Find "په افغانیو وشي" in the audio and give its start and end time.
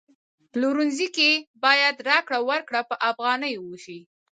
2.89-3.99